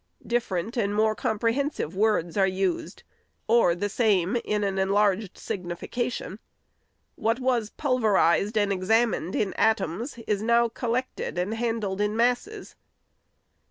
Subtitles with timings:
[0.25, 2.33] Different and more comprehensive SECOND ANNUAL REPORT.
[2.33, 3.03] 539 words are used,
[3.47, 6.39] or the same in an enlarged signification.
[7.13, 12.75] What was pulverized and examined in atoms is now col lected and handled in masses.